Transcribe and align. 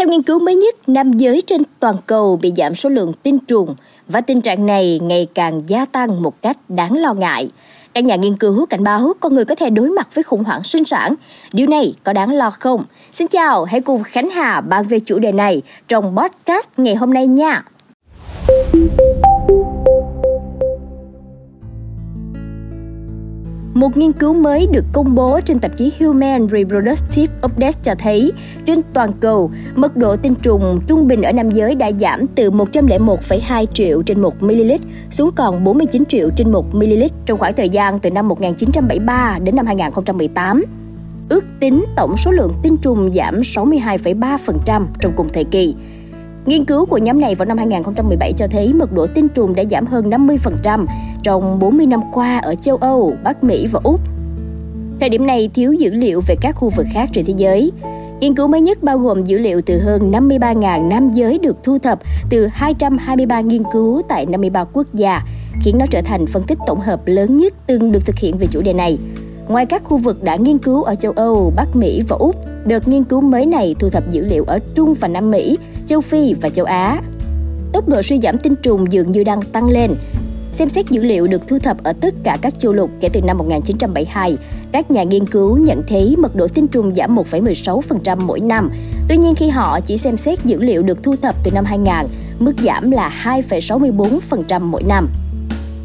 Theo 0.00 0.08
nghiên 0.08 0.22
cứu 0.22 0.38
mới 0.38 0.54
nhất, 0.54 0.88
nam 0.88 1.12
giới 1.12 1.42
trên 1.46 1.62
toàn 1.80 1.96
cầu 2.06 2.36
bị 2.36 2.52
giảm 2.56 2.74
số 2.74 2.88
lượng 2.88 3.12
tinh 3.22 3.38
trùng 3.38 3.74
và 4.08 4.20
tình 4.20 4.40
trạng 4.40 4.66
này 4.66 4.98
ngày 5.02 5.26
càng 5.34 5.62
gia 5.66 5.84
tăng 5.84 6.22
một 6.22 6.42
cách 6.42 6.56
đáng 6.68 6.96
lo 6.96 7.14
ngại. 7.14 7.50
Các 7.94 8.04
nhà 8.04 8.16
nghiên 8.16 8.36
cứu 8.36 8.66
cảnh 8.66 8.84
báo 8.84 9.12
con 9.20 9.34
người 9.34 9.44
có 9.44 9.54
thể 9.54 9.70
đối 9.70 9.90
mặt 9.90 10.08
với 10.14 10.24
khủng 10.24 10.44
hoảng 10.44 10.62
sinh 10.62 10.84
sản. 10.84 11.14
Điều 11.52 11.66
này 11.66 11.94
có 12.04 12.12
đáng 12.12 12.32
lo 12.32 12.50
không? 12.50 12.84
Xin 13.12 13.28
chào, 13.28 13.64
hãy 13.64 13.80
cùng 13.80 14.02
Khánh 14.02 14.30
Hà 14.30 14.60
bàn 14.60 14.84
về 14.84 14.98
chủ 15.00 15.18
đề 15.18 15.32
này 15.32 15.62
trong 15.88 16.16
podcast 16.16 16.68
ngày 16.76 16.94
hôm 16.94 17.14
nay 17.14 17.26
nha. 17.26 17.64
Một 23.80 23.96
nghiên 23.96 24.12
cứu 24.12 24.34
mới 24.34 24.66
được 24.72 24.84
công 24.92 25.14
bố 25.14 25.40
trên 25.40 25.58
tạp 25.58 25.76
chí 25.76 25.92
Human 26.00 26.48
Reproductive 26.48 27.34
Update 27.44 27.78
cho 27.82 27.94
thấy 27.98 28.32
trên 28.66 28.80
toàn 28.94 29.12
cầu, 29.20 29.50
mật 29.74 29.96
độ 29.96 30.16
tinh 30.16 30.34
trùng 30.42 30.80
trung 30.86 31.08
bình 31.08 31.22
ở 31.22 31.32
nam 31.32 31.50
giới 31.50 31.74
đã 31.74 31.90
giảm 32.00 32.26
từ 32.26 32.50
101,2 32.50 33.66
triệu 33.66 34.02
trên 34.02 34.20
1 34.20 34.42
ml 34.42 34.72
xuống 35.10 35.30
còn 35.36 35.64
49 35.64 36.04
triệu 36.04 36.30
trên 36.36 36.52
1 36.52 36.74
ml 36.74 37.04
trong 37.26 37.38
khoảng 37.38 37.54
thời 37.54 37.68
gian 37.68 37.98
từ 37.98 38.10
năm 38.10 38.28
1973 38.28 39.38
đến 39.44 39.56
năm 39.56 39.66
2018. 39.66 40.62
Ước 41.28 41.44
tính 41.60 41.84
tổng 41.96 42.16
số 42.16 42.30
lượng 42.30 42.52
tinh 42.62 42.76
trùng 42.76 43.12
giảm 43.12 43.40
62,3% 43.40 44.84
trong 45.00 45.12
cùng 45.16 45.28
thời 45.32 45.44
kỳ. 45.44 45.74
Nghiên 46.50 46.64
cứu 46.64 46.86
của 46.86 46.98
nhóm 46.98 47.20
này 47.20 47.34
vào 47.34 47.46
năm 47.46 47.58
2017 47.58 48.32
cho 48.32 48.46
thấy 48.50 48.72
mật 48.72 48.92
độ 48.92 49.06
tinh 49.14 49.28
trùng 49.28 49.54
đã 49.54 49.64
giảm 49.70 49.86
hơn 49.86 50.10
50% 50.10 50.86
trong 51.22 51.58
40 51.58 51.86
năm 51.86 52.00
qua 52.12 52.38
ở 52.38 52.54
châu 52.54 52.76
Âu, 52.76 53.14
Bắc 53.24 53.44
Mỹ 53.44 53.66
và 53.72 53.80
Úc. 53.84 54.00
Thời 55.00 55.08
điểm 55.08 55.26
này 55.26 55.50
thiếu 55.54 55.72
dữ 55.72 55.90
liệu 55.94 56.20
về 56.26 56.34
các 56.40 56.56
khu 56.56 56.70
vực 56.76 56.86
khác 56.92 57.08
trên 57.12 57.24
thế 57.24 57.34
giới. 57.36 57.72
Nghiên 58.20 58.34
cứu 58.34 58.46
mới 58.46 58.60
nhất 58.60 58.82
bao 58.82 58.98
gồm 58.98 59.24
dữ 59.24 59.38
liệu 59.38 59.60
từ 59.66 59.80
hơn 59.80 60.10
53.000 60.10 60.88
nam 60.88 61.08
giới 61.08 61.38
được 61.38 61.56
thu 61.62 61.78
thập 61.78 61.98
từ 62.30 62.46
223 62.46 63.40
nghiên 63.40 63.62
cứu 63.72 64.02
tại 64.08 64.26
53 64.26 64.64
quốc 64.64 64.86
gia, 64.94 65.22
khiến 65.62 65.78
nó 65.78 65.86
trở 65.90 66.02
thành 66.02 66.26
phân 66.26 66.42
tích 66.42 66.58
tổng 66.66 66.80
hợp 66.80 67.00
lớn 67.06 67.36
nhất 67.36 67.54
từng 67.66 67.92
được 67.92 68.06
thực 68.06 68.18
hiện 68.18 68.38
về 68.38 68.46
chủ 68.50 68.62
đề 68.62 68.72
này. 68.72 68.98
Ngoài 69.50 69.66
các 69.66 69.84
khu 69.84 69.96
vực 69.96 70.22
đã 70.22 70.36
nghiên 70.36 70.58
cứu 70.58 70.82
ở 70.82 70.94
châu 70.94 71.12
Âu, 71.12 71.52
Bắc 71.56 71.76
Mỹ 71.76 72.02
và 72.08 72.16
Úc, 72.16 72.36
đợt 72.66 72.88
nghiên 72.88 73.04
cứu 73.04 73.20
mới 73.20 73.46
này 73.46 73.74
thu 73.78 73.88
thập 73.88 74.10
dữ 74.10 74.24
liệu 74.24 74.44
ở 74.44 74.58
Trung 74.74 74.94
và 74.94 75.08
Nam 75.08 75.30
Mỹ, 75.30 75.58
châu 75.86 76.00
Phi 76.00 76.34
và 76.34 76.48
châu 76.48 76.66
Á. 76.66 77.00
Tốc 77.72 77.88
độ 77.88 78.02
suy 78.02 78.20
giảm 78.22 78.38
tinh 78.38 78.54
trùng 78.62 78.92
dường 78.92 79.12
như 79.12 79.24
đang 79.24 79.42
tăng 79.42 79.70
lên. 79.70 79.94
Xem 80.52 80.68
xét 80.68 80.86
dữ 80.86 81.02
liệu 81.02 81.26
được 81.26 81.48
thu 81.48 81.58
thập 81.58 81.82
ở 81.84 81.92
tất 82.00 82.14
cả 82.24 82.38
các 82.42 82.58
châu 82.58 82.72
lục 82.72 82.90
kể 83.00 83.08
từ 83.12 83.20
năm 83.20 83.38
1972, 83.38 84.36
các 84.72 84.90
nhà 84.90 85.02
nghiên 85.02 85.26
cứu 85.26 85.56
nhận 85.56 85.82
thấy 85.88 86.14
mật 86.18 86.36
độ 86.36 86.46
tinh 86.48 86.68
trùng 86.68 86.94
giảm 86.94 87.16
1,16% 87.16 88.16
mỗi 88.20 88.40
năm. 88.40 88.70
Tuy 89.08 89.16
nhiên 89.16 89.34
khi 89.34 89.48
họ 89.48 89.80
chỉ 89.80 89.96
xem 89.96 90.16
xét 90.16 90.44
dữ 90.44 90.60
liệu 90.60 90.82
được 90.82 91.02
thu 91.02 91.16
thập 91.22 91.34
từ 91.44 91.50
năm 91.50 91.64
2000, 91.64 91.94
mức 92.38 92.54
giảm 92.62 92.90
là 92.90 93.12
2,64% 93.24 94.60
mỗi 94.60 94.82
năm. 94.82 95.08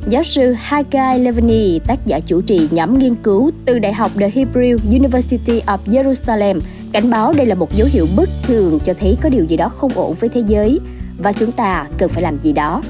Giáo 0.09 0.23
sư 0.23 0.55
Haggai 0.57 1.19
Levini, 1.19 1.79
tác 1.79 2.05
giả 2.05 2.19
chủ 2.19 2.41
trì 2.41 2.67
nhóm 2.71 2.99
nghiên 2.99 3.15
cứu 3.15 3.51
từ 3.65 3.79
Đại 3.79 3.93
học 3.93 4.11
The 4.19 4.29
Hebrew 4.29 4.77
University 4.89 5.61
of 5.67 5.77
Jerusalem, 5.85 6.59
cảnh 6.93 7.09
báo 7.09 7.33
đây 7.33 7.45
là 7.45 7.55
một 7.55 7.73
dấu 7.73 7.87
hiệu 7.91 8.07
bất 8.15 8.29
thường 8.43 8.79
cho 8.83 8.93
thấy 8.99 9.17
có 9.21 9.29
điều 9.29 9.45
gì 9.45 9.57
đó 9.57 9.69
không 9.69 9.91
ổn 9.95 10.13
với 10.19 10.29
thế 10.29 10.43
giới 10.47 10.79
và 11.17 11.31
chúng 11.31 11.51
ta 11.51 11.87
cần 11.97 12.09
phải 12.09 12.23
làm 12.23 12.39
gì 12.39 12.53
đó. 12.53 12.81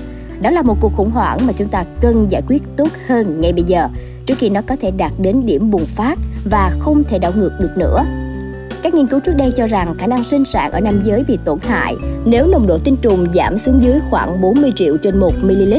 Đó 0.41 0.49
là 0.49 0.61
một 0.61 0.77
cuộc 0.81 0.93
khủng 0.95 1.11
hoảng 1.11 1.47
mà 1.47 1.53
chúng 1.53 1.67
ta 1.67 1.85
cần 2.01 2.25
giải 2.29 2.41
quyết 2.47 2.63
tốt 2.77 2.89
hơn 3.07 3.41
ngay 3.41 3.53
bây 3.53 3.63
giờ 3.63 3.89
trước 4.25 4.37
khi 4.37 4.49
nó 4.49 4.61
có 4.61 4.75
thể 4.75 4.91
đạt 4.91 5.11
đến 5.19 5.45
điểm 5.45 5.71
bùng 5.71 5.85
phát 5.85 6.19
và 6.45 6.71
không 6.79 7.03
thể 7.03 7.19
đảo 7.19 7.31
ngược 7.35 7.51
được 7.59 7.77
nữa. 7.77 8.05
Các 8.83 8.93
nghiên 8.93 9.07
cứu 9.07 9.19
trước 9.19 9.35
đây 9.37 9.51
cho 9.51 9.67
rằng 9.67 9.93
khả 9.97 10.07
năng 10.07 10.23
sinh 10.23 10.45
sản 10.45 10.71
ở 10.71 10.79
nam 10.79 11.01
giới 11.03 11.23
bị 11.23 11.37
tổn 11.45 11.59
hại 11.59 11.95
nếu 12.25 12.47
nồng 12.47 12.67
độ 12.67 12.77
tinh 12.77 12.95
trùng 13.01 13.27
giảm 13.33 13.57
xuống 13.57 13.81
dưới 13.81 13.99
khoảng 14.09 14.41
40 14.41 14.71
triệu 14.75 14.97
trên 14.97 15.19
1 15.19 15.33
ml 15.43 15.73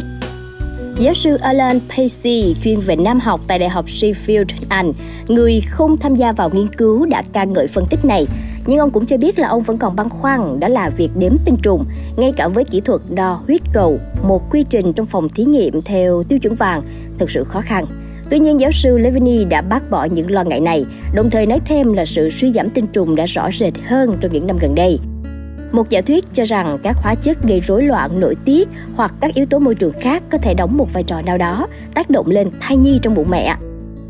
Giáo 0.98 1.14
sư 1.14 1.36
Alan 1.36 1.80
Pacey, 1.96 2.54
chuyên 2.62 2.80
về 2.80 2.96
nam 2.96 3.20
học 3.20 3.40
tại 3.46 3.58
Đại 3.58 3.68
học 3.68 3.86
Sheffield, 3.86 4.44
Anh, 4.68 4.92
người 5.28 5.60
không 5.60 5.96
tham 5.96 6.16
gia 6.16 6.32
vào 6.32 6.50
nghiên 6.50 6.68
cứu 6.68 7.06
đã 7.06 7.22
ca 7.32 7.44
ngợi 7.44 7.66
phân 7.66 7.86
tích 7.90 8.04
này. 8.04 8.26
Nhưng 8.66 8.78
ông 8.78 8.90
cũng 8.90 9.06
cho 9.06 9.16
biết 9.16 9.38
là 9.38 9.48
ông 9.48 9.62
vẫn 9.62 9.78
còn 9.78 9.96
băn 9.96 10.08
khoăn 10.08 10.60
đó 10.60 10.68
là 10.68 10.90
việc 10.96 11.10
đếm 11.16 11.32
tinh 11.44 11.56
trùng, 11.62 11.84
ngay 12.16 12.32
cả 12.36 12.48
với 12.48 12.64
kỹ 12.64 12.80
thuật 12.80 13.00
đo 13.10 13.42
huyết 13.46 13.60
cầu, 13.72 13.98
một 14.22 14.50
quy 14.50 14.64
trình 14.70 14.92
trong 14.92 15.06
phòng 15.06 15.28
thí 15.28 15.44
nghiệm 15.44 15.82
theo 15.82 16.22
tiêu 16.22 16.38
chuẩn 16.38 16.54
vàng, 16.54 16.82
thực 17.18 17.30
sự 17.30 17.44
khó 17.44 17.60
khăn. 17.60 17.84
Tuy 18.30 18.38
nhiên, 18.38 18.60
giáo 18.60 18.70
sư 18.72 18.98
Levini 18.98 19.44
đã 19.44 19.62
bác 19.62 19.90
bỏ 19.90 20.04
những 20.04 20.30
lo 20.30 20.44
ngại 20.44 20.60
này, 20.60 20.84
đồng 21.14 21.30
thời 21.30 21.46
nói 21.46 21.60
thêm 21.64 21.92
là 21.92 22.04
sự 22.04 22.30
suy 22.30 22.52
giảm 22.52 22.70
tinh 22.70 22.86
trùng 22.86 23.16
đã 23.16 23.24
rõ 23.26 23.50
rệt 23.52 23.72
hơn 23.86 24.16
trong 24.20 24.32
những 24.32 24.46
năm 24.46 24.58
gần 24.60 24.74
đây. 24.74 24.98
Một 25.72 25.90
giả 25.90 26.00
thuyết 26.00 26.24
cho 26.32 26.44
rằng 26.44 26.78
các 26.82 26.96
hóa 27.02 27.14
chất 27.14 27.42
gây 27.42 27.60
rối 27.60 27.82
loạn 27.82 28.20
nội 28.20 28.36
tiết 28.44 28.68
hoặc 28.94 29.14
các 29.20 29.34
yếu 29.34 29.46
tố 29.46 29.58
môi 29.58 29.74
trường 29.74 29.92
khác 30.00 30.22
có 30.30 30.38
thể 30.38 30.54
đóng 30.54 30.76
một 30.76 30.92
vai 30.92 31.02
trò 31.02 31.22
nào 31.22 31.38
đó 31.38 31.66
tác 31.94 32.10
động 32.10 32.26
lên 32.26 32.50
thai 32.60 32.76
nhi 32.76 32.98
trong 33.02 33.14
bụng 33.14 33.30
mẹ. 33.30 33.56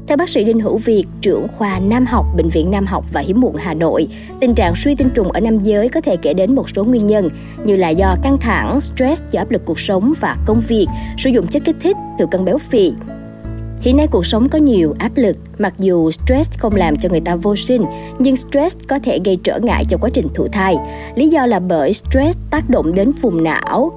Theo 0.07 0.17
bác 0.17 0.29
sĩ 0.29 0.45
Đinh 0.45 0.61
Hữu 0.61 0.77
Việt, 0.77 1.05
trưởng 1.21 1.49
khoa 1.49 1.79
Nam 1.79 2.07
học 2.07 2.27
Bệnh 2.37 2.49
viện 2.49 2.71
Nam 2.71 2.87
học 2.87 3.05
và 3.13 3.21
Hiếm 3.21 3.41
muộn 3.41 3.57
Hà 3.57 3.75
Nội, 3.75 4.09
tình 4.41 4.55
trạng 4.55 4.75
suy 4.75 4.95
tinh 4.95 5.11
trùng 5.15 5.33
ở 5.33 5.41
nam 5.41 5.59
giới 5.59 5.89
có 5.89 6.01
thể 6.01 6.17
kể 6.17 6.35
đến 6.35 6.55
một 6.55 6.71
số 6.71 6.85
nguyên 6.85 7.07
nhân 7.07 7.29
như 7.65 7.77
là 7.77 7.89
do 7.89 8.17
căng 8.23 8.39
thẳng, 8.39 8.81
stress 8.81 9.23
do 9.31 9.41
áp 9.41 9.51
lực 9.51 9.63
cuộc 9.65 9.81
sống 9.81 10.13
và 10.21 10.37
công 10.47 10.61
việc, 10.61 10.87
sử 11.19 11.31
dụng 11.31 11.47
chất 11.47 11.63
kích 11.65 11.77
thích, 11.81 11.97
thừa 12.19 12.27
cân 12.31 12.45
béo 12.45 12.59
phì, 12.59 12.93
Hiện 13.81 13.97
nay 13.97 14.07
cuộc 14.07 14.27
sống 14.27 14.49
có 14.49 14.59
nhiều 14.59 14.95
áp 14.99 15.13
lực, 15.17 15.37
mặc 15.59 15.75
dù 15.79 16.11
stress 16.11 16.51
không 16.59 16.77
làm 16.77 16.97
cho 16.97 17.09
người 17.09 17.21
ta 17.21 17.37
vô 17.37 17.57
sinh, 17.57 17.85
nhưng 18.19 18.37
stress 18.37 18.77
có 18.89 18.99
thể 18.99 19.19
gây 19.25 19.39
trở 19.43 19.59
ngại 19.63 19.85
cho 19.89 19.97
quá 20.01 20.11
trình 20.13 20.27
thụ 20.35 20.47
thai. 20.53 20.77
Lý 21.15 21.29
do 21.29 21.47
là 21.47 21.61
bởi 21.61 21.93
stress 21.93 22.39
tác 22.51 22.71
động 22.71 22.95
đến 22.95 23.11
vùng 23.11 23.45
não, 23.45 23.93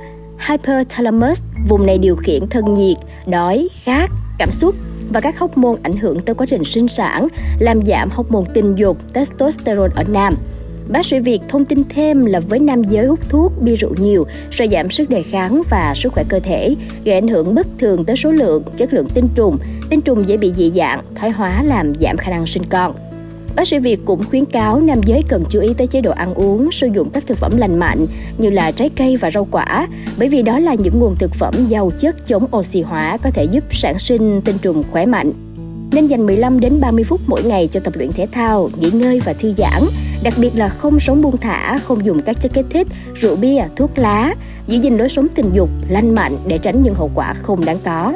hypothalamus, 0.47 1.41
vùng 1.67 1.85
này 1.85 1.97
điều 1.97 2.15
khiển 2.15 2.47
thân 2.49 2.73
nhiệt, 2.73 2.97
đói, 3.27 3.67
khát, 3.83 4.11
cảm 4.37 4.51
xúc 4.51 4.75
và 5.13 5.21
các 5.21 5.39
hóc 5.39 5.57
môn 5.57 5.75
ảnh 5.83 5.97
hưởng 5.97 6.19
tới 6.19 6.35
quá 6.35 6.45
trình 6.45 6.63
sinh 6.63 6.87
sản, 6.87 7.27
làm 7.59 7.85
giảm 7.85 8.09
hóc 8.09 8.31
môn 8.31 8.43
tình 8.53 8.75
dục 8.75 8.97
testosterone 9.13 9.93
ở 9.95 10.03
nam. 10.03 10.35
Bác 10.89 11.05
sĩ 11.05 11.19
Việt 11.19 11.39
thông 11.47 11.65
tin 11.65 11.83
thêm 11.89 12.25
là 12.25 12.39
với 12.39 12.59
nam 12.59 12.83
giới 12.83 13.05
hút 13.05 13.19
thuốc, 13.29 13.51
bia 13.61 13.75
rượu 13.75 13.95
nhiều 13.97 14.25
sẽ 14.51 14.67
giảm 14.67 14.89
sức 14.89 15.09
đề 15.09 15.21
kháng 15.21 15.61
và 15.69 15.93
sức 15.95 16.13
khỏe 16.13 16.23
cơ 16.29 16.39
thể, 16.39 16.75
gây 17.03 17.15
ảnh 17.15 17.27
hưởng 17.27 17.55
bất 17.55 17.67
thường 17.79 18.05
tới 18.05 18.15
số 18.15 18.31
lượng, 18.31 18.63
chất 18.77 18.93
lượng 18.93 19.07
tinh 19.13 19.27
trùng. 19.35 19.57
Tinh 19.89 20.01
trùng 20.01 20.27
dễ 20.27 20.37
bị 20.37 20.53
dị 20.55 20.71
dạng, 20.71 21.03
thoái 21.15 21.31
hóa 21.31 21.63
làm 21.63 21.93
giảm 21.99 22.17
khả 22.17 22.31
năng 22.31 22.45
sinh 22.45 22.63
con. 22.69 22.93
Bác 23.55 23.67
sĩ 23.67 23.79
Việt 23.79 23.99
cũng 24.05 24.23
khuyến 24.23 24.45
cáo 24.45 24.79
nam 24.79 25.01
giới 25.05 25.21
cần 25.27 25.43
chú 25.49 25.59
ý 25.59 25.73
tới 25.73 25.87
chế 25.87 26.01
độ 26.01 26.11
ăn 26.11 26.33
uống, 26.33 26.71
sử 26.71 26.87
dụng 26.93 27.09
các 27.09 27.27
thực 27.27 27.37
phẩm 27.37 27.57
lành 27.57 27.79
mạnh 27.79 28.05
như 28.37 28.49
là 28.49 28.71
trái 28.71 28.89
cây 28.89 29.17
và 29.17 29.31
rau 29.31 29.47
quả, 29.51 29.87
bởi 30.17 30.29
vì 30.29 30.41
đó 30.41 30.59
là 30.59 30.73
những 30.73 30.99
nguồn 30.99 31.15
thực 31.15 31.33
phẩm 31.33 31.53
giàu 31.67 31.91
chất 31.97 32.25
chống 32.25 32.45
oxy 32.57 32.81
hóa 32.81 33.17
có 33.17 33.31
thể 33.31 33.43
giúp 33.43 33.63
sản 33.71 33.99
sinh 33.99 34.41
tinh 34.41 34.57
trùng 34.61 34.83
khỏe 34.91 35.05
mạnh. 35.05 35.31
Nên 35.91 36.07
dành 36.07 36.25
15 36.25 36.59
đến 36.59 36.79
30 36.81 37.03
phút 37.03 37.21
mỗi 37.27 37.43
ngày 37.43 37.67
cho 37.71 37.79
tập 37.79 37.93
luyện 37.97 38.11
thể 38.11 38.27
thao, 38.31 38.69
nghỉ 38.79 38.89
ngơi 38.89 39.19
và 39.25 39.33
thư 39.33 39.53
giãn 39.57 39.83
đặc 40.23 40.33
biệt 40.37 40.51
là 40.55 40.69
không 40.69 40.99
sống 40.99 41.21
buông 41.21 41.37
thả, 41.37 41.77
không 41.77 42.05
dùng 42.05 42.21
các 42.21 42.41
chất 42.41 42.53
kích 42.53 42.65
thích, 42.69 42.87
rượu 43.15 43.35
bia, 43.35 43.63
thuốc 43.75 43.97
lá, 43.97 44.35
giữ 44.67 44.77
gìn 44.77 44.97
lối 44.97 45.09
sống 45.09 45.27
tình 45.35 45.49
dục 45.53 45.69
lành 45.89 46.15
mạnh 46.15 46.37
để 46.47 46.57
tránh 46.57 46.81
những 46.81 46.95
hậu 46.95 47.11
quả 47.15 47.33
không 47.33 47.65
đáng 47.65 47.77
có. 47.85 48.13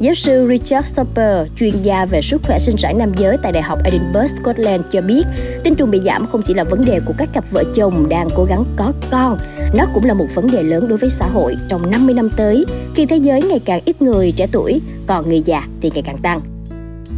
Giáo 0.00 0.14
sư 0.14 0.46
Richard 0.48 0.88
Stopper, 0.88 1.48
chuyên 1.56 1.82
gia 1.82 2.06
về 2.06 2.22
sức 2.22 2.42
khỏe 2.44 2.58
sinh 2.58 2.76
sản 2.76 2.98
nam 2.98 3.12
giới 3.16 3.36
tại 3.42 3.52
Đại 3.52 3.62
học 3.62 3.78
Edinburgh, 3.84 4.30
Scotland 4.30 4.84
cho 4.92 5.00
biết, 5.00 5.22
tinh 5.64 5.74
trùng 5.74 5.90
bị 5.90 6.00
giảm 6.04 6.26
không 6.26 6.42
chỉ 6.44 6.54
là 6.54 6.64
vấn 6.64 6.84
đề 6.84 7.00
của 7.06 7.14
các 7.18 7.28
cặp 7.32 7.44
vợ 7.50 7.64
chồng 7.74 8.08
đang 8.08 8.28
cố 8.36 8.44
gắng 8.44 8.64
có 8.76 8.92
con, 9.10 9.38
nó 9.74 9.86
cũng 9.94 10.04
là 10.04 10.14
một 10.14 10.26
vấn 10.34 10.50
đề 10.50 10.62
lớn 10.62 10.88
đối 10.88 10.98
với 10.98 11.10
xã 11.10 11.26
hội 11.26 11.56
trong 11.68 11.90
50 11.90 12.14
năm 12.14 12.30
tới, 12.36 12.64
khi 12.94 13.06
thế 13.06 13.16
giới 13.16 13.42
ngày 13.42 13.60
càng 13.64 13.80
ít 13.84 14.02
người 14.02 14.32
trẻ 14.32 14.46
tuổi, 14.52 14.80
còn 15.06 15.28
người 15.28 15.42
già 15.44 15.62
thì 15.80 15.90
ngày 15.94 16.02
càng 16.06 16.18
tăng. 16.18 16.53